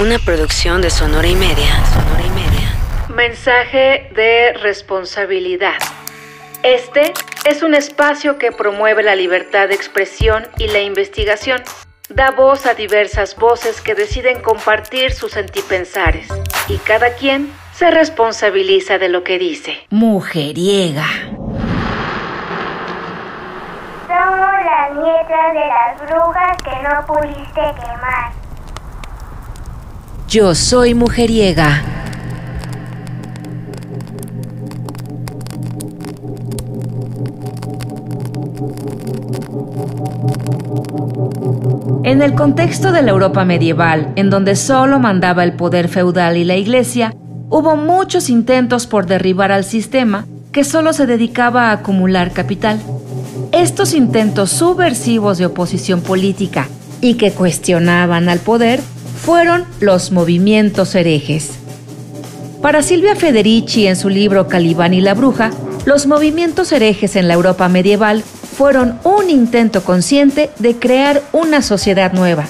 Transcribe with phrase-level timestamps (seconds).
[0.00, 1.84] Una producción de Sonora y Media.
[1.84, 2.74] Sonora y Media.
[3.14, 5.76] Mensaje de responsabilidad.
[6.62, 7.12] Este
[7.44, 11.62] es un espacio que promueve la libertad de expresión y la investigación.
[12.08, 16.26] Da voz a diversas voces que deciden compartir sus sentipensares
[16.68, 19.86] y cada quien se responsabiliza de lo que dice.
[19.90, 21.06] Mujeriega.
[24.08, 28.41] Somos las nietas de las brujas que no pudiste quemar.
[30.32, 31.82] Yo soy mujeriega.
[42.02, 46.44] En el contexto de la Europa medieval, en donde solo mandaba el poder feudal y
[46.44, 47.14] la iglesia,
[47.50, 52.80] hubo muchos intentos por derribar al sistema que solo se dedicaba a acumular capital.
[53.52, 56.68] Estos intentos subversivos de oposición política
[57.02, 58.80] y que cuestionaban al poder
[59.24, 61.50] fueron los movimientos herejes.
[62.60, 65.50] Para Silvia Federici en su libro Calibán y la Bruja,
[65.84, 72.12] los movimientos herejes en la Europa medieval fueron un intento consciente de crear una sociedad
[72.12, 72.46] nueva.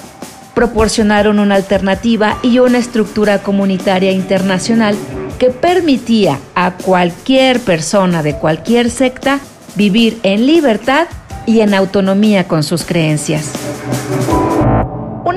[0.55, 4.97] Proporcionaron una alternativa y una estructura comunitaria internacional
[5.39, 9.41] que permitía a cualquier persona de cualquier secta
[9.77, 11.07] vivir en libertad
[11.47, 13.51] y en autonomía con sus creencias.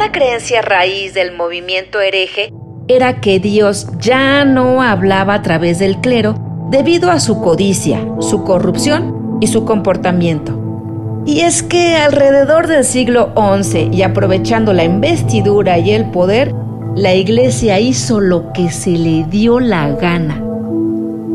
[0.05, 2.53] Una creencia raíz del movimiento hereje
[2.87, 6.35] era que Dios ya no hablaba a través del clero
[6.69, 11.23] debido a su codicia, su corrupción y su comportamiento.
[11.25, 16.53] Y es que alrededor del siglo XI y aprovechando la investidura y el poder,
[16.95, 20.39] la iglesia hizo lo que se le dio la gana.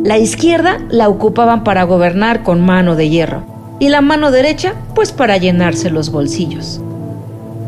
[0.04, 3.42] La izquierda la ocupaban para gobernar con mano de hierro
[3.80, 6.80] y la mano derecha pues para llenarse los bolsillos.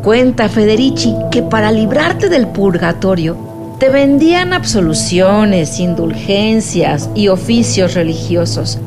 [0.03, 3.37] Cuenta Federici que para librarte del purgatorio
[3.79, 8.79] te vendían absoluciones, indulgencias y oficios religiosos.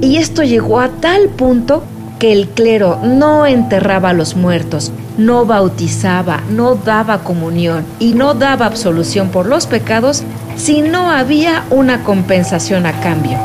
[0.00, 1.84] Y esto llegó a tal punto
[2.18, 8.32] que el clero no enterraba a los muertos, no bautizaba, no daba comunión y no
[8.32, 10.22] daba absolución por los pecados
[10.56, 13.36] si no había una compensación a cambio.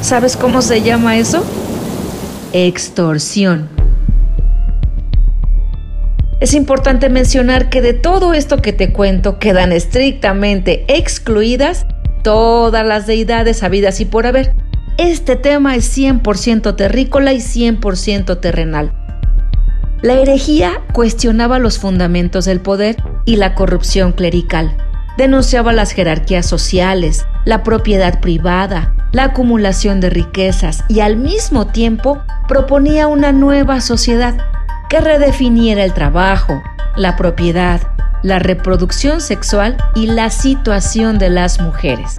[0.00, 1.44] ¿Sabes cómo se llama eso?
[2.52, 3.81] Extorsión.
[6.42, 11.86] Es importante mencionar que de todo esto que te cuento quedan estrictamente excluidas
[12.24, 14.52] todas las deidades habidas y por haber.
[14.98, 18.92] Este tema es 100% terrícola y 100% terrenal.
[20.02, 24.76] La herejía cuestionaba los fundamentos del poder y la corrupción clerical.
[25.16, 32.20] Denunciaba las jerarquías sociales, la propiedad privada, la acumulación de riquezas y al mismo tiempo
[32.48, 34.38] proponía una nueva sociedad
[34.92, 36.62] que redefiniera el trabajo,
[36.96, 37.80] la propiedad,
[38.22, 42.18] la reproducción sexual y la situación de las mujeres.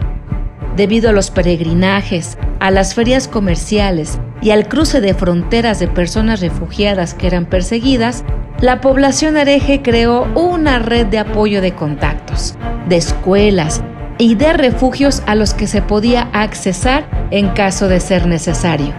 [0.75, 6.39] Debido a los peregrinajes, a las ferias comerciales y al cruce de fronteras de personas
[6.41, 8.23] refugiadas que eran perseguidas,
[8.59, 12.55] la población hereje creó una red de apoyo de contactos,
[12.89, 13.83] de escuelas
[14.17, 18.95] y de refugios a los que se podía accesar en caso de ser necesario.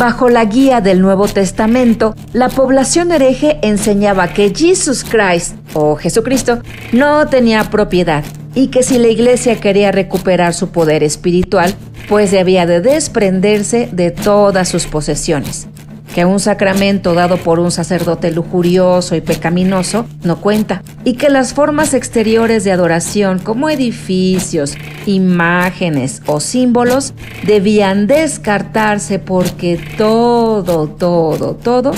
[0.00, 6.62] Bajo la guía del Nuevo Testamento, la población hereje enseñaba que Jesus Christ, o Jesucristo,
[6.92, 8.24] no tenía propiedad
[8.54, 11.74] y que si la iglesia quería recuperar su poder espiritual,
[12.08, 15.68] pues debía de desprenderse de todas sus posesiones
[16.14, 21.54] que un sacramento dado por un sacerdote lujurioso y pecaminoso no cuenta, y que las
[21.54, 24.74] formas exteriores de adoración como edificios,
[25.06, 31.92] imágenes o símbolos debían descartarse porque todo, todo, todo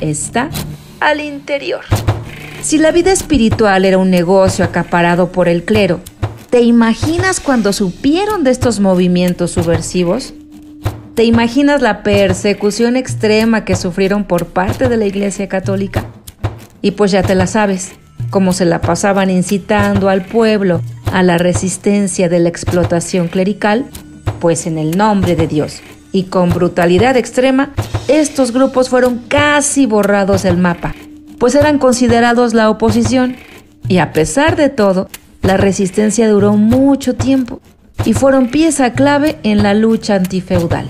[0.00, 0.50] está
[1.00, 1.80] al interior.
[2.62, 6.00] Si la vida espiritual era un negocio acaparado por el clero,
[6.50, 10.34] ¿te imaginas cuando supieron de estos movimientos subversivos?
[11.16, 16.04] ¿Te imaginas la persecución extrema que sufrieron por parte de la Iglesia Católica?
[16.82, 17.92] Y pues ya te la sabes,
[18.28, 20.82] cómo se la pasaban incitando al pueblo
[21.14, 23.86] a la resistencia de la explotación clerical,
[24.40, 25.80] pues en el nombre de Dios
[26.12, 27.70] y con brutalidad extrema,
[28.08, 30.94] estos grupos fueron casi borrados del mapa,
[31.38, 33.36] pues eran considerados la oposición,
[33.88, 35.08] y a pesar de todo,
[35.40, 37.62] la resistencia duró mucho tiempo
[38.04, 40.86] y fueron pieza clave en la lucha antifeudal.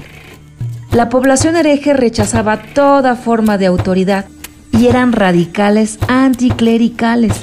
[0.96, 4.24] La población hereje rechazaba toda forma de autoridad
[4.72, 7.34] y eran radicales anticlericales.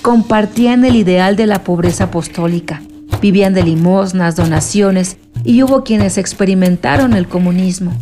[0.00, 2.80] Compartían el ideal de la pobreza apostólica,
[3.20, 7.92] Vivían de limosnas, donaciones y hubo quienes experimentaron el comunismo.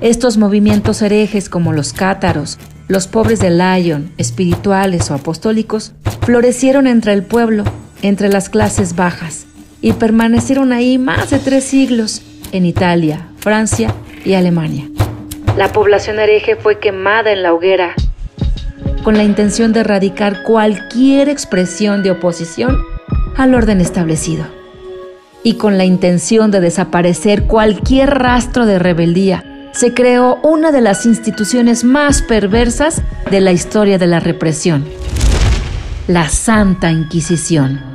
[0.00, 7.14] Estos movimientos herejes como los cátaros, los pobres de Lyon, espirituales o apostólicos, florecieron entre
[7.14, 7.64] el pueblo,
[8.00, 9.46] entre las clases bajas,
[9.80, 12.22] y permanecieron ahí más de tres siglos
[12.52, 13.94] en Italia, Francia
[14.24, 14.88] y Alemania.
[15.58, 17.94] La población hereje fue quemada en la hoguera
[19.02, 22.82] con la intención de erradicar cualquier expresión de oposición
[23.36, 24.46] al orden establecido
[25.42, 31.04] y con la intención de desaparecer cualquier rastro de rebeldía se creó una de las
[31.04, 34.86] instituciones más perversas de la historia de la represión,
[36.08, 37.93] la Santa Inquisición.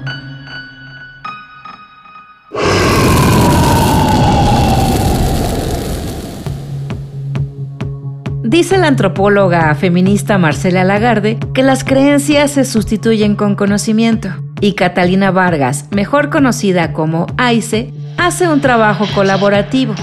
[8.50, 14.30] Dice la antropóloga feminista Marcela Lagarde que las creencias se sustituyen con conocimiento
[14.60, 19.94] y Catalina Vargas, mejor conocida como AICE, hace un trabajo colaborativo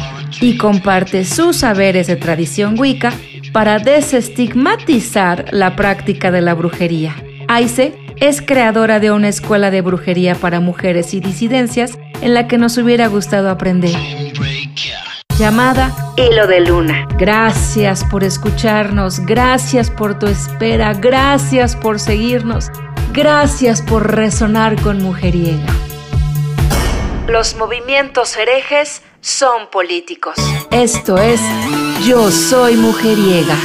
[0.40, 3.12] y comparte sus saberes de tradición wicca
[3.52, 7.16] para desestigmatizar la práctica de la brujería.
[7.48, 12.58] Aice es creadora de una escuela de brujería para mujeres y disidencias en la que
[12.58, 13.96] nos hubiera gustado aprender.
[15.38, 17.06] Llamada Hilo de Luna.
[17.18, 22.70] Gracias por escucharnos, gracias por tu espera, gracias por seguirnos,
[23.12, 25.66] gracias por resonar con Mujeriega.
[27.28, 30.36] Los movimientos herejes son políticos.
[30.70, 31.40] Esto es
[32.06, 33.56] Yo Soy Mujeriega.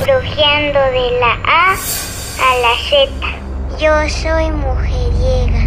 [0.00, 3.46] Brujeando de la A a la Z.
[3.78, 5.65] Yo soy mujeriega.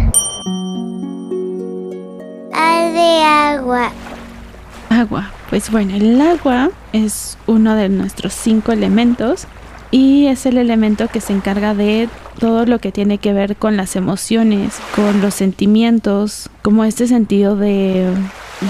[2.50, 3.92] De agua.
[4.88, 5.30] Agua.
[5.50, 9.46] Pues bueno, el agua es uno de nuestros cinco elementos
[9.90, 12.08] y es el elemento que se encarga de
[12.38, 17.56] todo lo que tiene que ver con las emociones, con los sentimientos, como este sentido
[17.56, 18.12] de,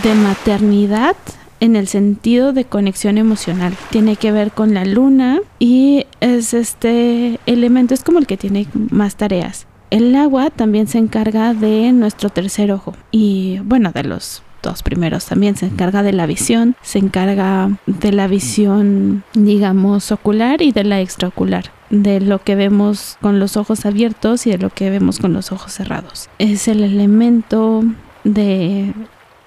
[0.03, 1.17] de maternidad
[1.61, 3.75] en el sentido de conexión emocional.
[3.91, 8.67] Tiene que ver con la luna y es este elemento es como el que tiene
[8.91, 9.67] más tareas.
[9.91, 15.27] El agua también se encarga de nuestro tercer ojo y bueno, de los dos primeros
[15.27, 20.85] también se encarga de la visión, se encarga de la visión digamos ocular y de
[20.85, 25.19] la extraocular de lo que vemos con los ojos abiertos y de lo que vemos
[25.19, 26.29] con los ojos cerrados.
[26.39, 27.83] Es el elemento
[28.23, 28.95] de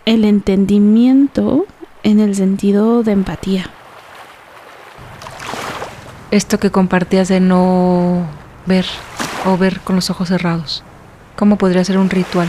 [0.05, 1.65] el entendimiento
[2.03, 3.69] en el sentido de empatía.
[6.31, 8.27] Esto que compartías de no
[8.65, 8.85] ver
[9.45, 10.83] o ver con los ojos cerrados,
[11.35, 12.47] ¿cómo podría ser un ritual?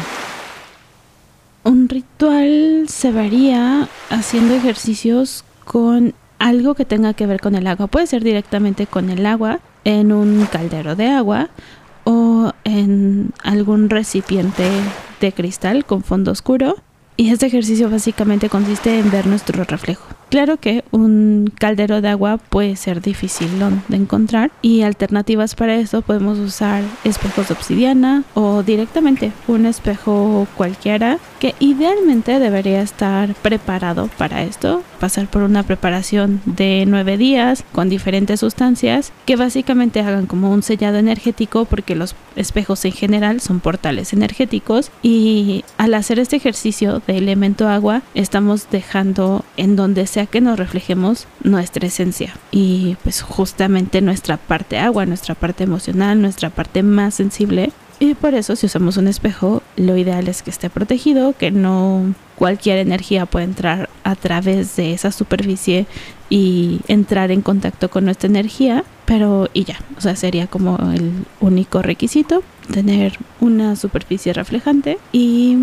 [1.64, 7.87] Un ritual se varía haciendo ejercicios con algo que tenga que ver con el agua.
[7.87, 11.49] Puede ser directamente con el agua, en un caldero de agua
[12.05, 14.69] o en algún recipiente
[15.20, 16.76] de cristal con fondo oscuro.
[17.17, 20.05] Y este ejercicio básicamente consiste en ver nuestro reflejo.
[20.30, 23.48] Claro que un caldero de agua puede ser difícil
[23.88, 30.46] de encontrar y alternativas para eso podemos usar espejos de obsidiana o directamente un espejo
[30.56, 37.64] cualquiera que idealmente debería estar preparado para esto, pasar por una preparación de nueve días
[37.72, 43.40] con diferentes sustancias que básicamente hagan como un sellado energético porque los espejos en general
[43.40, 50.06] son portales energéticos y al hacer este ejercicio de elemento agua estamos dejando en donde
[50.14, 56.22] sea que nos reflejemos nuestra esencia y pues justamente nuestra parte agua, nuestra parte emocional,
[56.22, 57.72] nuestra parte más sensible.
[57.98, 62.14] Y por eso si usamos un espejo lo ideal es que esté protegido, que no
[62.36, 65.86] cualquier energía pueda entrar a través de esa superficie
[66.30, 71.12] y entrar en contacto con nuestra energía, pero y ya, o sea, sería como el
[71.40, 72.42] único requisito,
[72.72, 75.56] tener una superficie reflejante y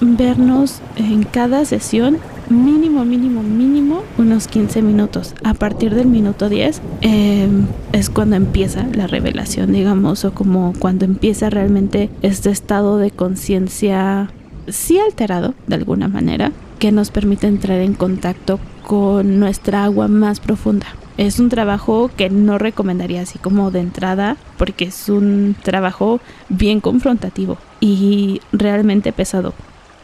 [0.00, 2.18] vernos en cada sesión
[2.52, 5.34] mínimo, mínimo, mínimo unos 15 minutos.
[5.42, 11.04] A partir del minuto 10 em, es cuando empieza la revelación, digamos, o como cuando
[11.04, 14.30] empieza realmente este estado de conciencia
[14.68, 20.40] sí alterado de alguna manera, que nos permite entrar en contacto con nuestra agua más
[20.40, 20.86] profunda.
[21.18, 26.80] Es un trabajo que no recomendaría así como de entrada porque es un trabajo bien
[26.80, 29.52] confrontativo y realmente pesado.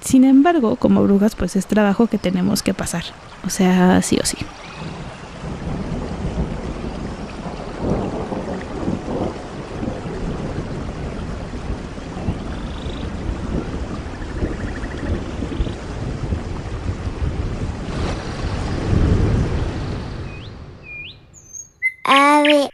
[0.00, 3.04] Sin embargo, como brujas, pues es trabajo que tenemos que pasar.
[3.44, 4.38] O sea, sí o sí.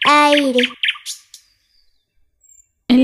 [0.05, 0.61] aire.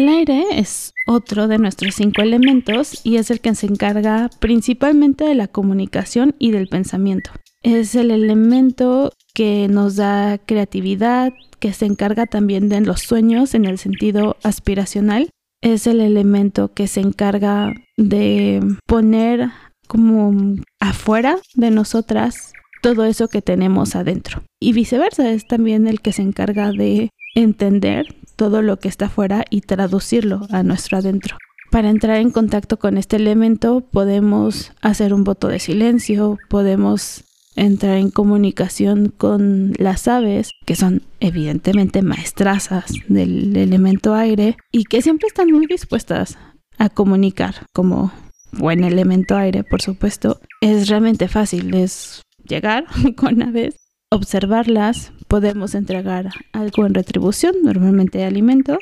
[0.09, 5.35] Aire es otro de nuestros cinco elementos y es el que se encarga principalmente de
[5.35, 7.31] la comunicación y del pensamiento.
[7.63, 13.65] Es el elemento que nos da creatividad, que se encarga también de los sueños en
[13.65, 15.31] el sentido aspiracional.
[15.63, 19.51] Es el elemento que se encarga de poner
[19.87, 24.43] como afuera de nosotras todo eso que tenemos adentro.
[24.59, 29.45] Y viceversa, es también el que se encarga de entender todo lo que está afuera
[29.51, 31.37] y traducirlo a nuestro adentro.
[31.71, 37.97] Para entrar en contacto con este elemento podemos hacer un voto de silencio, podemos entrar
[37.97, 45.29] en comunicación con las aves, que son evidentemente maestrazas del elemento aire y que siempre
[45.29, 46.39] están muy dispuestas
[46.79, 48.13] a comunicar como
[48.53, 50.41] buen elemento aire, por supuesto.
[50.61, 53.77] Es realmente fácil, es llegar con aves,
[54.11, 58.79] observarlas, podemos entregar algo en retribución, normalmente alimento,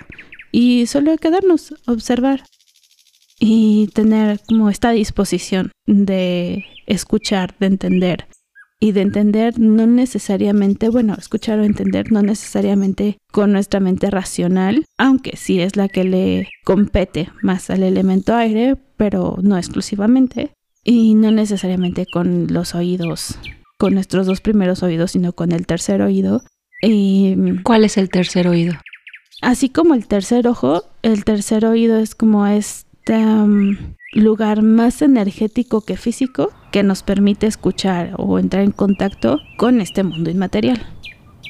[0.50, 2.42] y solo quedarnos, observar
[3.38, 8.26] y tener como esta disposición de escuchar, de entender.
[8.80, 14.86] Y de entender no necesariamente, bueno, escuchar o entender no necesariamente con nuestra mente racional,
[14.96, 20.52] aunque sí es la que le compete más al elemento aire, pero no exclusivamente,
[20.82, 23.38] y no necesariamente con los oídos,
[23.78, 26.42] con nuestros dos primeros oídos, sino con el tercer oído.
[26.82, 28.74] Y, ¿Cuál es el tercer oído?
[29.40, 33.76] Así como el tercer ojo, el tercer oído es como este um,
[34.12, 40.02] lugar más energético que físico que nos permite escuchar o entrar en contacto con este
[40.02, 40.84] mundo inmaterial.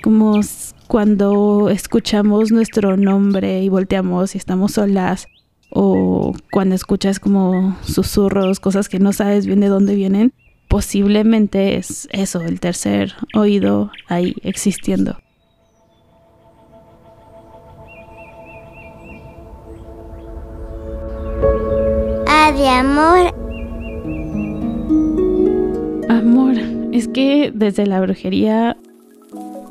[0.02, 0.40] Como
[0.86, 5.26] cuando escuchamos nuestro nombre y volteamos y estamos solas,
[5.70, 10.32] o cuando escuchas como susurros, cosas que no sabes bien de dónde vienen,
[10.68, 15.18] posiblemente es eso, el tercer oído ahí existiendo.
[22.26, 23.34] Ah, de amor.
[26.10, 26.54] Amor,
[26.92, 28.76] es que desde la brujería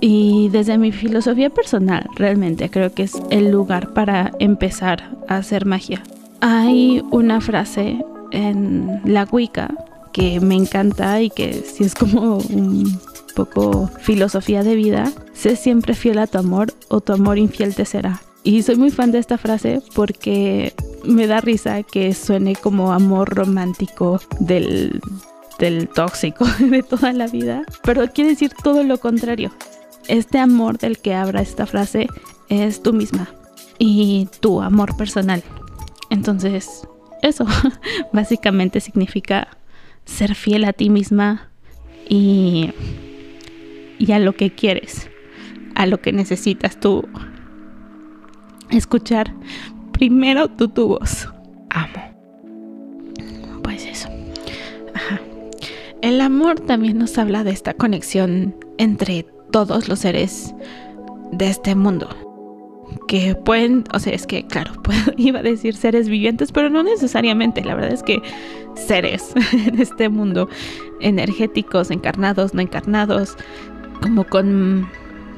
[0.01, 5.65] y desde mi filosofía personal, realmente creo que es el lugar para empezar a hacer
[5.65, 6.01] magia.
[6.41, 9.73] Hay una frase en la Wicca
[10.17, 12.99] que me encanta y que si es como un
[13.35, 17.85] poco filosofía de vida, sé siempre fiel a tu amor o tu amor infiel te
[17.85, 18.19] será.
[18.43, 20.73] Y soy muy fan de esta frase porque
[21.05, 25.01] me da risa que suene como amor romántico del,
[25.59, 29.51] del tóxico de toda la vida, pero quiere decir todo lo contrario.
[30.07, 32.07] Este amor del que habla esta frase
[32.49, 33.29] es tú misma
[33.77, 35.43] y tu amor personal.
[36.09, 36.87] Entonces,
[37.21, 37.45] eso
[38.13, 39.56] básicamente significa
[40.07, 41.51] ser fiel a ti misma
[42.09, 42.71] y,
[43.99, 45.09] y a lo que quieres,
[45.75, 47.07] a lo que necesitas tú.
[48.71, 49.33] Escuchar
[49.91, 51.29] primero tu, tu voz.
[51.69, 52.17] Amo.
[53.63, 54.09] Pues eso.
[54.95, 55.19] Ajá.
[56.01, 60.53] El amor también nos habla de esta conexión entre todos los seres
[61.31, 62.26] de este mundo
[63.07, 64.71] que pueden, o sea, es que claro,
[65.17, 68.21] iba a decir seres vivientes, pero no necesariamente, la verdad es que
[68.75, 69.33] seres
[69.65, 70.49] en este mundo,
[70.99, 73.35] energéticos, encarnados, no encarnados,
[74.01, 74.87] como con,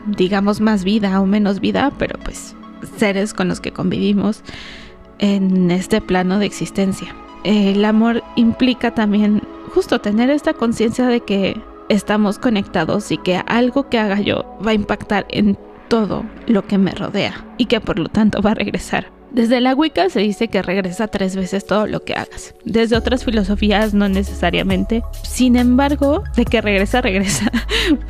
[0.06, 2.56] digamos, más vida o menos vida, pero pues
[2.98, 4.44] seres con los que convivimos
[5.20, 7.16] en este plano de existencia.
[7.44, 9.42] El amor implica también
[9.74, 14.72] justo tener esta conciencia de que estamos conectados y que algo que haga yo va
[14.72, 15.58] a impactar en
[15.90, 19.12] todo lo que me rodea y que por lo tanto va a regresar.
[19.32, 22.56] Desde la Wicca se dice que regresa tres veces todo lo que hagas.
[22.66, 25.04] Desde otras filosofías no necesariamente.
[25.24, 27.52] Sin embargo, de que regresa, regresa.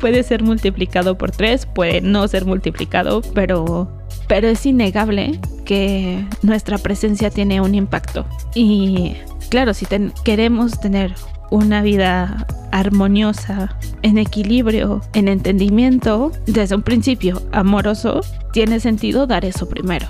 [0.00, 3.90] puede ser multiplicado por tres, puede no ser multiplicado, pero,
[4.28, 8.24] pero es innegable que nuestra presencia tiene un impacto.
[8.54, 9.16] Y
[9.50, 9.86] claro, si
[10.24, 11.14] queremos tener
[11.50, 18.20] una vida armoniosa, en equilibrio, en entendimiento, desde un principio amoroso,
[18.52, 20.06] tiene sentido dar eso primero.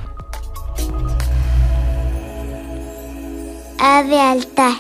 [3.79, 4.75] A de altar.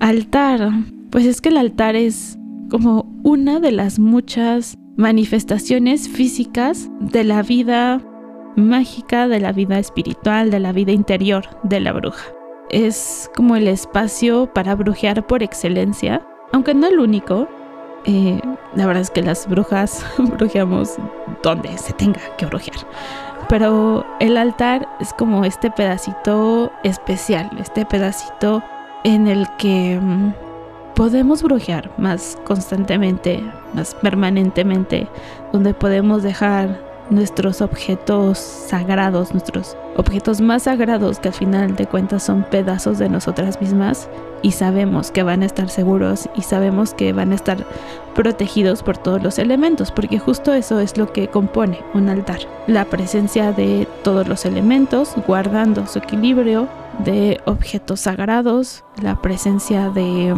[0.00, 0.70] Altar.
[1.10, 2.36] Pues es que el altar es
[2.70, 8.02] como una de las muchas manifestaciones físicas de la vida
[8.56, 12.39] mágica, de la vida espiritual, de la vida interior de la bruja
[12.70, 17.48] es como el espacio para brujear por excelencia, aunque no el único.
[18.04, 18.40] Eh,
[18.74, 20.96] la verdad es que las brujas brujeamos
[21.42, 22.78] donde se tenga que brujear.
[23.48, 28.62] Pero el altar es como este pedacito especial, este pedacito
[29.02, 30.32] en el que mm,
[30.94, 33.42] podemos brujear más constantemente,
[33.74, 35.08] más permanentemente,
[35.52, 42.22] donde podemos dejar nuestros objetos sagrados, nuestros objetos más sagrados que al final de cuentas
[42.22, 44.08] son pedazos de nosotras mismas
[44.42, 47.66] y sabemos que van a estar seguros y sabemos que van a estar
[48.14, 52.84] protegidos por todos los elementos, porque justo eso es lo que compone un altar, la
[52.84, 56.68] presencia de todos los elementos guardando su equilibrio,
[57.04, 60.34] de objetos sagrados, la presencia de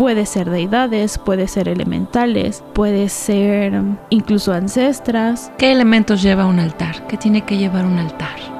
[0.00, 5.52] Puede ser deidades, puede ser elementales, puede ser mm, incluso ancestras.
[5.58, 7.06] ¿Qué elementos lleva un altar?
[7.06, 8.59] ¿Qué tiene que llevar un altar?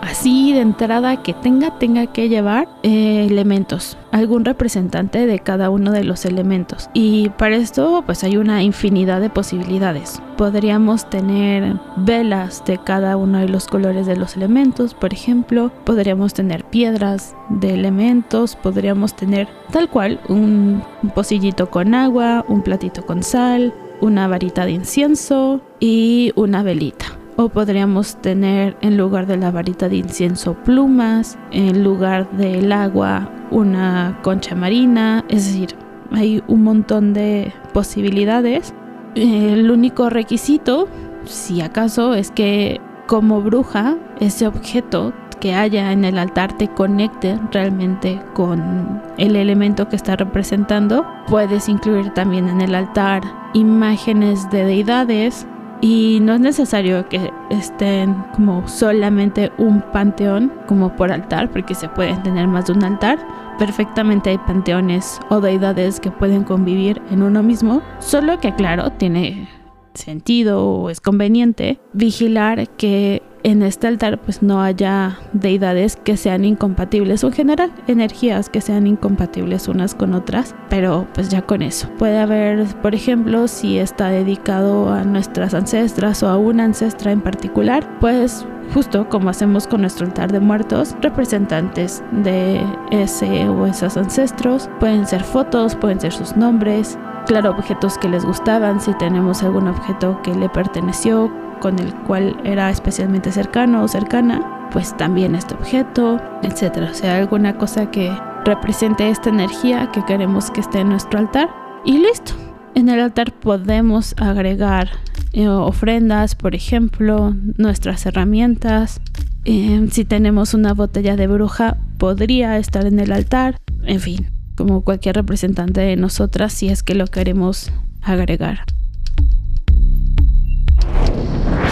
[0.00, 5.92] Así de entrada que tenga, tenga que llevar eh, elementos, algún representante de cada uno
[5.92, 6.88] de los elementos.
[6.94, 10.22] Y para esto pues hay una infinidad de posibilidades.
[10.36, 15.70] Podríamos tener velas de cada uno de los colores de los elementos, por ejemplo.
[15.84, 20.82] Podríamos tener piedras de elementos, podríamos tener tal cual un
[21.14, 27.19] pocillito con agua, un platito con sal, una varita de incienso y una velita.
[27.40, 33.30] O podríamos tener en lugar de la varita de incienso plumas, en lugar del agua
[33.50, 35.74] una concha marina, es decir,
[36.12, 38.74] hay un montón de posibilidades.
[39.14, 40.86] El único requisito,
[41.24, 47.38] si acaso, es que como bruja ese objeto que haya en el altar te conecte
[47.52, 51.06] realmente con el elemento que está representando.
[51.26, 53.22] Puedes incluir también en el altar
[53.54, 55.46] imágenes de deidades
[55.80, 61.88] y no es necesario que estén como solamente un panteón como por altar, porque se
[61.88, 63.18] pueden tener más de un altar.
[63.58, 69.48] Perfectamente hay panteones o deidades que pueden convivir en uno mismo, solo que claro, tiene
[69.94, 76.44] sentido o es conveniente vigilar que en este altar pues no haya deidades que sean
[76.44, 77.24] incompatibles.
[77.24, 81.88] En general energías que sean incompatibles unas con otras, pero pues ya con eso.
[81.98, 87.20] Puede haber, por ejemplo, si está dedicado a nuestras ancestras o a una ancestra en
[87.20, 88.44] particular, pues
[88.74, 95.06] justo como hacemos con nuestro altar de muertos, representantes de ese o esos ancestros, pueden
[95.06, 96.98] ser fotos, pueden ser sus nombres,
[97.30, 102.36] claro, objetos que les gustaban, si tenemos algún objeto que le perteneció, con el cual
[102.42, 106.90] era especialmente cercano o cercana, pues también este objeto, etcétera.
[106.90, 108.10] O sea, alguna cosa que
[108.44, 111.48] represente esta energía que queremos que esté en nuestro altar
[111.84, 112.32] y listo.
[112.74, 114.88] En el altar podemos agregar
[115.32, 119.00] eh, ofrendas, por ejemplo, nuestras herramientas.
[119.44, 123.56] Eh, si tenemos una botella de bruja, podría estar en el altar.
[123.84, 124.26] En fin,
[124.60, 128.66] como cualquier representante de nosotras, si es que lo queremos agregar.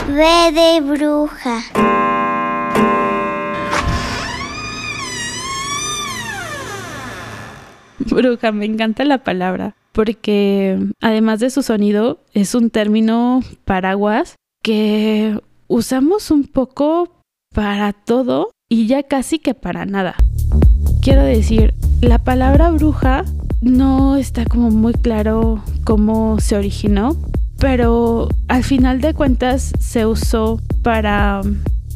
[0.08, 1.60] Ve de bruja.
[7.98, 15.38] Bruja, me encanta la palabra, porque además de su sonido, es un término paraguas que
[15.66, 17.22] usamos un poco
[17.54, 20.16] para todo y ya casi que para nada.
[21.00, 23.24] Quiero decir, la palabra bruja
[23.60, 27.16] no está como muy claro cómo se originó,
[27.58, 31.42] pero al final de cuentas se usó para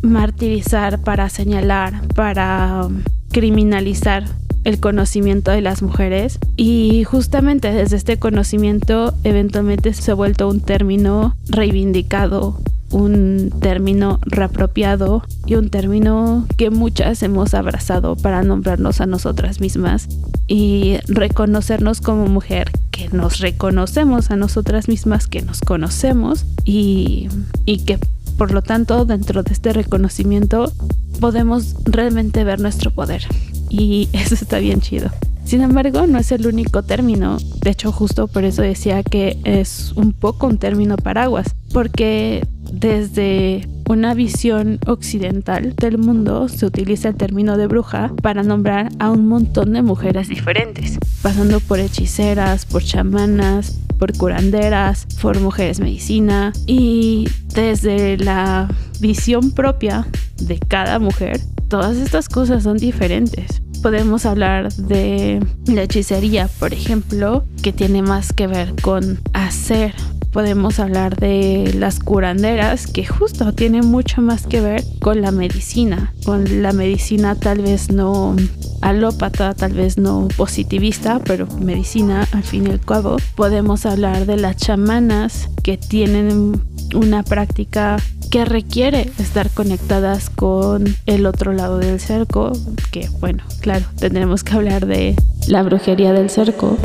[0.02, 2.88] martirizar, para señalar, para
[3.30, 4.24] criminalizar
[4.64, 6.38] el conocimiento de las mujeres.
[6.56, 12.58] Y justamente desde este conocimiento eventualmente se ha vuelto un término reivindicado,
[12.92, 20.08] un término reapropiado y un término que muchas hemos abrazado para nombrarnos a nosotras mismas
[20.46, 27.28] y reconocernos como mujer, que nos reconocemos a nosotras mismas, que nos conocemos y,
[27.64, 27.98] y que
[28.36, 30.72] por lo tanto dentro de este reconocimiento
[31.20, 33.22] podemos realmente ver nuestro poder
[33.68, 35.10] y eso está bien chido.
[35.44, 37.38] Sin embargo, no es el único término.
[37.60, 43.68] De hecho, justo por eso decía que es un poco un término paraguas, porque desde
[43.88, 49.28] una visión occidental del mundo se utiliza el término de bruja para nombrar a un
[49.28, 57.28] montón de mujeres diferentes, pasando por hechiceras, por chamanas, por curanderas, por mujeres medicina y
[57.54, 58.68] desde la
[59.00, 60.06] visión propia
[60.38, 67.44] de cada mujer, todas estas cosas son diferentes podemos hablar de la hechicería, por ejemplo,
[67.62, 69.94] que tiene más que ver con hacer.
[70.32, 76.14] Podemos hablar de las curanderas, que justo tiene mucho más que ver con la medicina,
[76.24, 78.34] con la medicina tal vez no
[78.80, 83.16] alópata, tal vez no positivista, pero medicina al fin y al cabo.
[83.34, 86.62] Podemos hablar de las chamanas que tienen
[86.94, 87.98] una práctica
[88.32, 92.52] que requiere estar conectadas con el otro lado del cerco,
[92.90, 95.14] que bueno, claro, tendremos que hablar de
[95.48, 96.78] la brujería del cerco.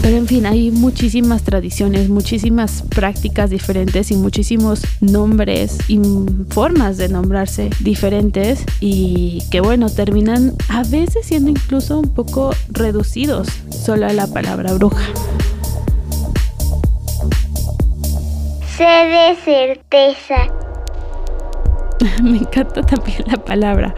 [0.00, 6.00] Pero en fin, hay muchísimas tradiciones, muchísimas prácticas diferentes y muchísimos nombres y
[6.48, 13.48] formas de nombrarse diferentes y que bueno, terminan a veces siendo incluso un poco reducidos
[13.68, 15.04] solo a la palabra bruja.
[18.74, 20.63] Sé de certeza.
[22.22, 23.94] Me encanta también la palabra,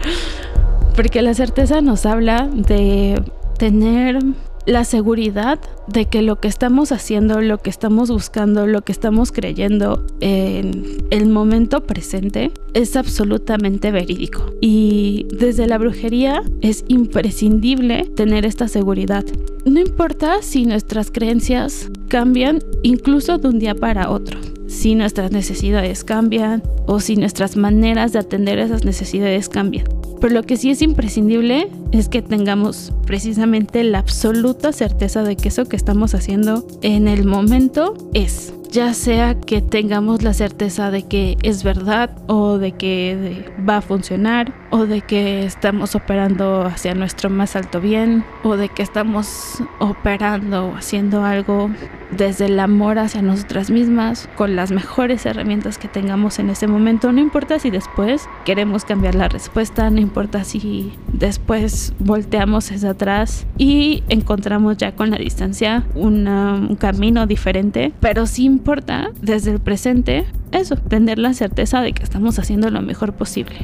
[0.95, 3.21] porque la certeza nos habla de
[3.57, 4.19] tener
[4.65, 9.31] la seguridad de que lo que estamos haciendo, lo que estamos buscando, lo que estamos
[9.31, 14.43] creyendo en el momento presente es absolutamente verídico.
[14.59, 19.23] Y desde la brujería es imprescindible tener esta seguridad.
[19.63, 24.37] No importa si nuestras creencias cambian incluso de un día para otro
[24.67, 29.87] si nuestras necesidades cambian o si nuestras maneras de atender esas necesidades cambian.
[30.19, 35.49] Pero lo que sí es imprescindible es que tengamos precisamente la absoluta certeza de que
[35.49, 41.03] eso que estamos haciendo en el momento es ya sea que tengamos la certeza de
[41.03, 46.93] que es verdad o de que va a funcionar o de que estamos operando hacia
[46.93, 51.69] nuestro más alto bien o de que estamos operando o haciendo algo
[52.11, 57.11] desde el amor hacia nosotras mismas con las mejores herramientas que tengamos en ese momento.
[57.11, 63.45] No importa si después queremos cambiar la respuesta, no importa si después volteamos hacia atrás
[63.57, 70.25] y encontramos ya con la distancia un camino diferente, pero sí importa desde el presente
[70.51, 73.57] eso, tener la certeza de que estamos haciendo lo mejor posible.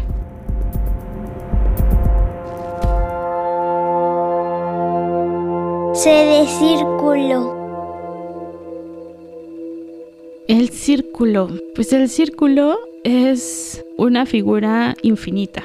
[5.93, 7.63] Se de círculo.
[10.47, 11.49] El círculo.
[11.75, 15.63] Pues el círculo es una figura infinita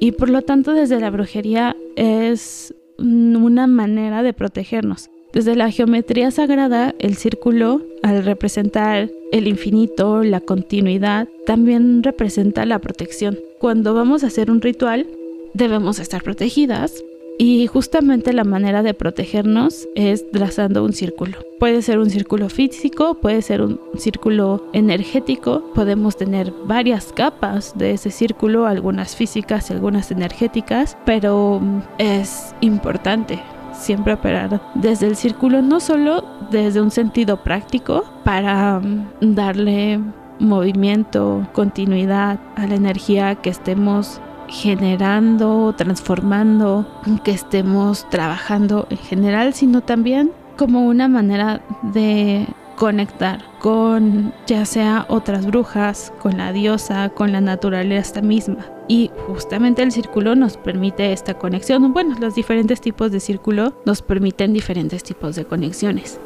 [0.00, 5.10] y por lo tanto desde la brujería es una manera de protegernos.
[5.32, 12.78] Desde la geometría sagrada, el círculo, al representar el infinito, la continuidad, también representa la
[12.78, 13.38] protección.
[13.58, 15.08] Cuando vamos a hacer un ritual,
[15.54, 17.02] debemos estar protegidas
[17.38, 21.38] y justamente la manera de protegernos es trazando un círculo.
[21.58, 27.92] Puede ser un círculo físico, puede ser un círculo energético, podemos tener varias capas de
[27.92, 31.60] ese círculo, algunas físicas y algunas energéticas, pero
[31.98, 33.40] es importante
[33.72, 40.00] siempre operar desde el círculo, no solo desde un sentido práctico para mm, darle
[40.38, 46.86] movimiento, continuidad a la energía que estemos generando, transformando,
[47.24, 55.06] que estemos trabajando en general, sino también como una manera de conectar con ya sea
[55.08, 58.66] otras brujas, con la diosa, con la naturaleza misma.
[58.88, 61.92] Y justamente el círculo nos permite esta conexión.
[61.92, 66.18] Bueno, los diferentes tipos de círculo nos permiten diferentes tipos de conexiones.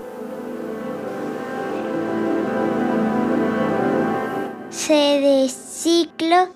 [4.71, 6.49] Se de ciclo.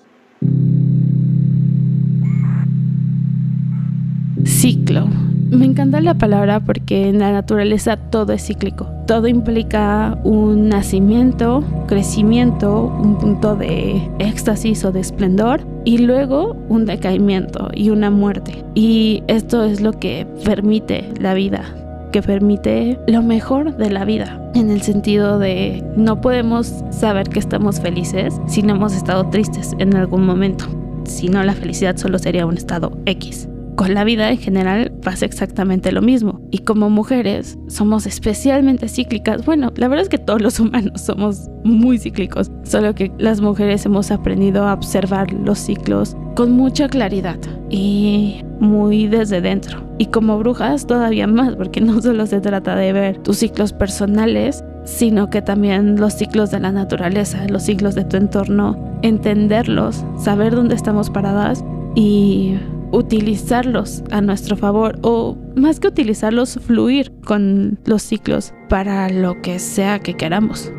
[4.45, 5.07] Ciclo.
[5.51, 8.89] Me encanta la palabra porque en la naturaleza todo es cíclico.
[9.05, 16.85] Todo implica un nacimiento, crecimiento, un punto de éxtasis o de esplendor y luego un
[16.85, 18.65] decaimiento y una muerte.
[18.73, 21.63] Y esto es lo que permite la vida,
[22.11, 27.39] que permite lo mejor de la vida, en el sentido de no podemos saber que
[27.39, 30.65] estamos felices si no hemos estado tristes en algún momento.
[31.05, 33.49] Si no, la felicidad solo sería un estado X
[33.83, 36.39] con la vida en general pasa exactamente lo mismo.
[36.51, 39.43] Y como mujeres somos especialmente cíclicas.
[39.43, 43.85] Bueno, la verdad es que todos los humanos somos muy cíclicos, solo que las mujeres
[43.85, 47.37] hemos aprendido a observar los ciclos con mucha claridad
[47.69, 49.83] y muy desde dentro.
[49.97, 54.63] Y como brujas todavía más, porque no solo se trata de ver tus ciclos personales,
[54.85, 60.55] sino que también los ciclos de la naturaleza, los ciclos de tu entorno, entenderlos, saber
[60.55, 61.65] dónde estamos paradas
[61.95, 62.55] y
[62.93, 69.57] utilizarlos a nuestro favor o más que utilizarlos, fluir con los ciclos para lo que
[69.59, 70.71] sea que queramos.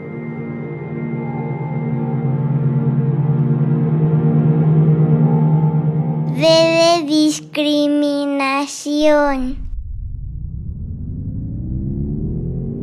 [6.37, 9.59] De discriminación.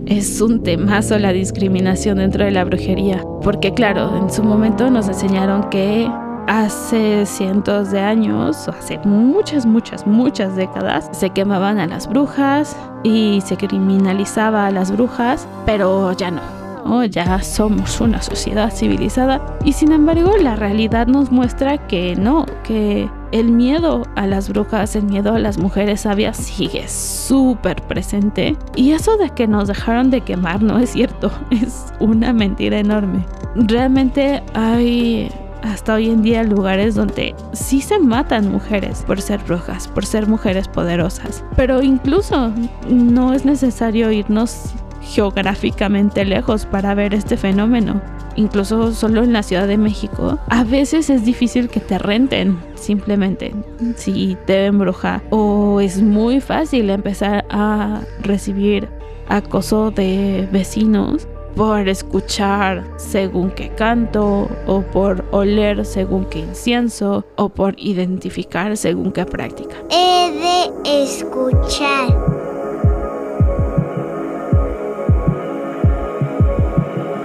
[0.07, 5.07] Es un temazo la discriminación dentro de la brujería, porque claro, en su momento nos
[5.07, 6.11] enseñaron que
[6.47, 13.41] hace cientos de años, hace muchas, muchas, muchas décadas, se quemaban a las brujas y
[13.45, 17.03] se criminalizaba a las brujas, pero ya no.
[17.05, 23.09] ya somos una sociedad civilizada y sin embargo la realidad nos muestra que no, que
[23.31, 28.57] el miedo a las brujas, el miedo a las mujeres sabias sigue súper presente.
[28.75, 33.25] Y eso de que nos dejaron de quemar no es cierto, es una mentira enorme.
[33.55, 35.29] Realmente hay
[35.63, 40.27] hasta hoy en día lugares donde sí se matan mujeres por ser brujas, por ser
[40.27, 41.43] mujeres poderosas.
[41.55, 42.51] Pero incluso
[42.89, 48.01] no es necesario irnos geográficamente lejos para ver este fenómeno.
[48.35, 53.53] Incluso solo en la Ciudad de México, a veces es difícil que te renten simplemente
[53.97, 58.87] si te ven bruja o es muy fácil empezar a recibir
[59.27, 67.49] acoso de vecinos por escuchar según qué canto o por oler según qué incienso o
[67.49, 69.75] por identificar según qué práctica.
[69.89, 72.17] He de escuchar.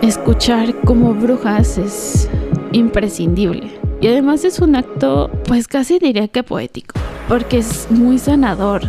[0.02, 2.28] Escuchar como brujas es
[2.72, 6.94] imprescindible y además es un acto pues casi diría que poético
[7.28, 8.82] porque es muy sanador,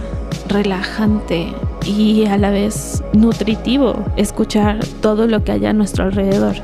[0.48, 1.54] relajante,
[1.88, 6.56] y a la vez nutritivo escuchar todo lo que haya a nuestro alrededor.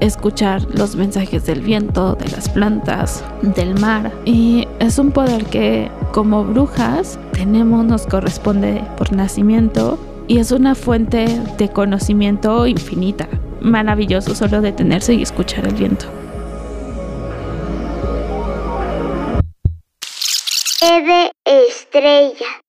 [0.00, 4.10] Escuchar los mensajes del viento, de las plantas, del mar.
[4.24, 10.74] Y es un poder que como brujas tenemos, nos corresponde por nacimiento y es una
[10.74, 13.28] fuente de conocimiento infinita.
[13.60, 16.06] Maravilloso solo detenerse y escuchar el viento.
[20.80, 22.62] Eve estrella.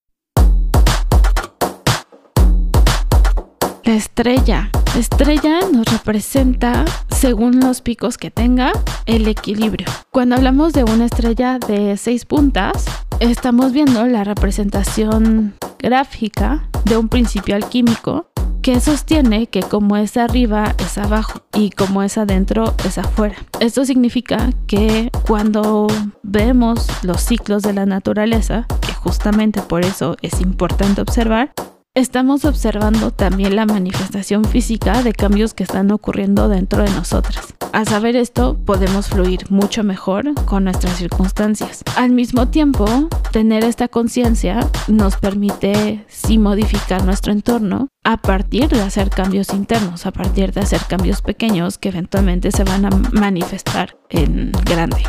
[3.86, 4.70] La estrella.
[4.94, 8.72] La estrella nos representa, según los picos que tenga,
[9.06, 9.88] el equilibrio.
[10.10, 12.86] Cuando hablamos de una estrella de seis puntas,
[13.20, 18.28] estamos viendo la representación gráfica de un principio alquímico
[18.62, 23.36] que sostiene que como es arriba es abajo y como es adentro es afuera.
[23.60, 25.88] Esto significa que cuando
[26.22, 31.52] vemos los ciclos de la naturaleza, que justamente por eso es importante observar,
[31.96, 37.54] estamos observando también la manifestación física de cambios que están ocurriendo dentro de nosotras.
[37.72, 41.84] Al saber esto, podemos fluir mucho mejor con nuestras circunstancias.
[41.96, 42.86] Al mismo tiempo,
[43.32, 50.08] tener esta conciencia nos permite sí modificar nuestro entorno a partir de hacer cambios internos,
[50.08, 55.04] a partir de hacer cambios pequeños que eventualmente se van a manifestar en grande.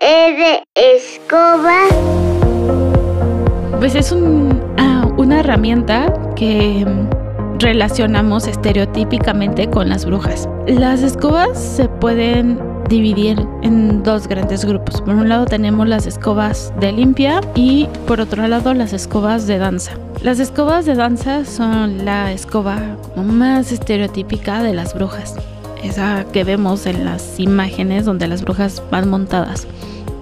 [0.00, 1.86] E escoba.
[3.78, 4.60] Pues es un
[5.26, 10.48] una herramienta que mm, relacionamos estereotípicamente con las brujas.
[10.68, 15.02] Las escobas se pueden dividir en dos grandes grupos.
[15.02, 19.58] Por un lado tenemos las escobas de limpia y por otro lado las escobas de
[19.58, 19.98] danza.
[20.22, 22.78] Las escobas de danza son la escoba
[23.16, 25.34] más estereotípica de las brujas.
[25.82, 29.66] Esa que vemos en las imágenes donde las brujas van montadas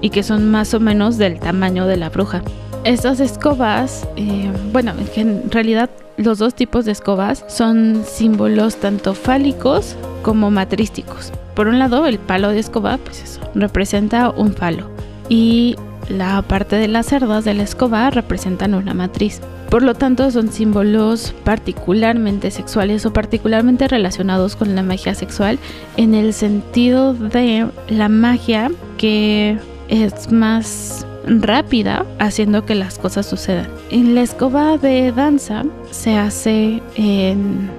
[0.01, 2.43] y que son más o menos del tamaño de la bruja.
[2.85, 9.97] Estas escobas, eh, bueno, en realidad los dos tipos de escobas son símbolos tanto fálicos
[10.23, 11.33] como matrísticos.
[11.55, 14.90] Por un lado, el palo de escoba, pues eso, representa un falo.
[15.31, 15.77] Y
[16.11, 19.40] la parte de las cerdas de la escoba representan una matriz.
[19.70, 25.59] Por lo tanto, son símbolos particularmente sexuales o particularmente relacionados con la magia sexual
[25.97, 29.57] en el sentido de la magia que
[29.88, 33.69] es más rápida haciendo que las cosas sucedan.
[33.91, 37.71] En la escoba de danza se hace en,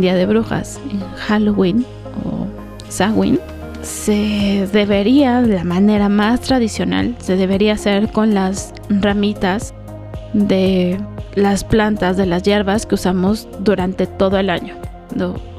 [0.00, 1.84] Día de Brujas, en Halloween
[2.24, 2.46] o
[2.88, 3.40] Samhain.
[3.82, 9.72] Se debería, de la manera más tradicional, se debería hacer con las ramitas
[10.34, 11.00] de
[11.34, 14.89] las plantas, de las hierbas que usamos durante todo el año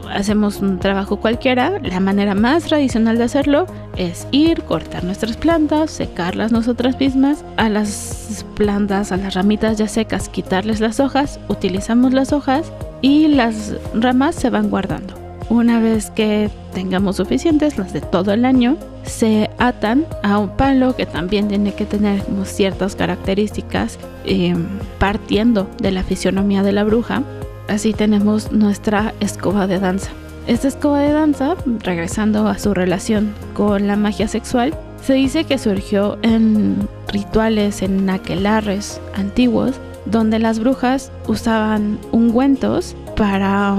[0.09, 3.65] hacemos un trabajo cualquiera, la manera más tradicional de hacerlo
[3.97, 9.87] es ir, cortar nuestras plantas, secarlas nosotras mismas, a las plantas, a las ramitas ya
[9.87, 15.15] secas, quitarles las hojas, utilizamos las hojas y las ramas se van guardando.
[15.49, 20.95] Una vez que tengamos suficientes, las de todo el año, se atan a un palo
[20.95, 24.65] que también tiene que tener ciertas características em,
[24.99, 27.23] partiendo de la fisionomía de la bruja
[27.71, 30.11] así tenemos nuestra escoba de danza.
[30.47, 35.57] Esta escoba de danza, regresando a su relación con la magia sexual, se dice que
[35.57, 43.75] surgió en rituales, en aquelarres antiguos, donde las brujas usaban ungüentos para,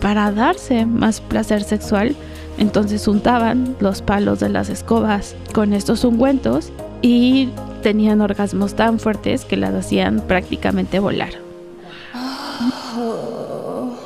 [0.00, 2.14] para darse más placer sexual.
[2.58, 7.48] Entonces untaban los palos de las escobas con estos ungüentos y
[7.82, 11.47] tenían orgasmos tan fuertes que las hacían prácticamente volar.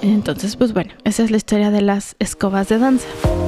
[0.02, 3.06] Entonces, pues bueno, esa es la historia de las escobas de danza.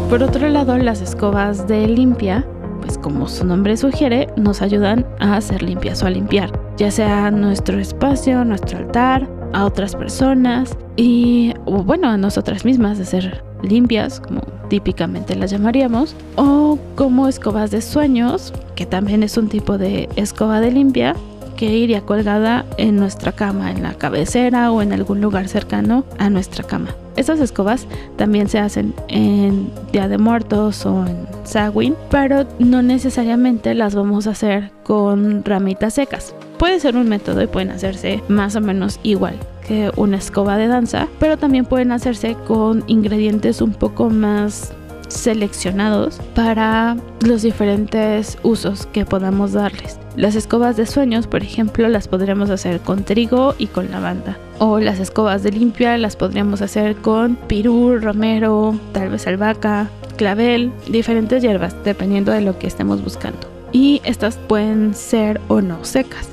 [0.09, 2.47] Por otro lado, las escobas de limpia,
[2.81, 7.31] pues como su nombre sugiere, nos ayudan a hacer limpias o a limpiar, ya sea
[7.31, 14.21] nuestro espacio, nuestro altar, a otras personas y bueno, a nosotras mismas de ser limpias,
[14.21, 20.09] como típicamente las llamaríamos, o como escobas de sueños, que también es un tipo de
[20.17, 21.14] escoba de limpia,
[21.57, 26.31] que iría colgada en nuestra cama, en la cabecera o en algún lugar cercano a
[26.31, 26.95] nuestra cama.
[27.17, 27.87] Estas escobas
[28.17, 34.27] también se hacen en Día de Muertos o en Samhain, pero no necesariamente las vamos
[34.27, 36.35] a hacer con ramitas secas.
[36.59, 39.37] Puede ser un método y pueden hacerse más o menos igual
[39.67, 44.73] que una escoba de danza, pero también pueden hacerse con ingredientes un poco más
[45.09, 49.99] seleccionados para los diferentes usos que podamos darles.
[50.16, 54.38] Las escobas de sueños, por ejemplo, las podríamos hacer con trigo y con lavanda.
[54.61, 60.72] O las escobas de limpia las podríamos hacer con pirú, romero, tal vez albahaca, clavel,
[60.87, 63.40] diferentes hierbas, dependiendo de lo que estemos buscando.
[63.72, 66.29] Y estas pueden ser o no secas.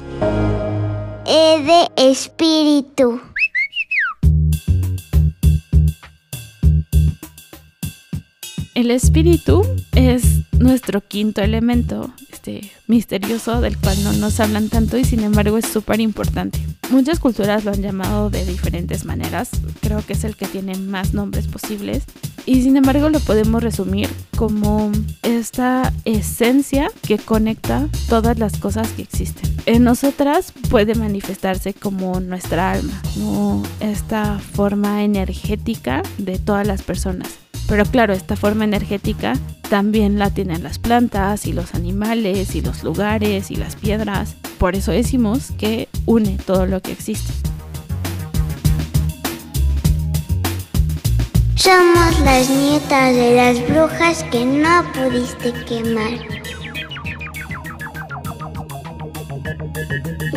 [1.25, 3.19] E de espíritu.
[8.75, 15.05] El espíritu es nuestro quinto elemento, este misterioso del cual no nos hablan tanto y
[15.05, 16.59] sin embargo es súper importante.
[16.89, 21.13] Muchas culturas lo han llamado de diferentes maneras, creo que es el que tiene más
[21.13, 22.03] nombres posibles
[22.47, 29.03] y sin embargo lo podemos resumir como esta esencia que conecta todas las cosas que
[29.03, 29.55] existen.
[29.67, 37.41] En nosotras puede manifestarse como nuestra alma, como esta forma energética de todas las personas
[37.71, 39.37] pero claro, esta forma energética
[39.69, 44.35] también la tienen las plantas y los animales y los lugares y las piedras.
[44.57, 47.31] Por eso decimos que une todo lo que existe.
[51.55, 56.19] Somos las nietas de las brujas que no pudiste quemar.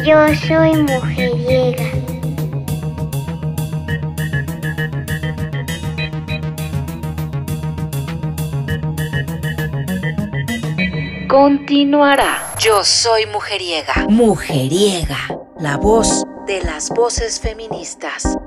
[0.07, 2.14] Yo soy mujeriega.
[11.35, 12.55] Continuará.
[12.61, 14.07] Yo soy mujeriega.
[14.09, 15.19] Mujeriega.
[15.59, 18.39] La voz de las voces feministas.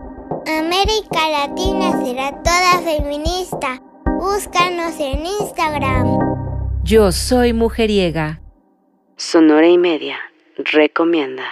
[0.48, 3.82] América Latina será toda feminista.
[4.06, 6.18] Búscanos en Instagram.
[6.86, 8.40] Yo soy mujeriega.
[9.18, 10.20] Sonora y media.
[10.56, 11.44] Recomienda.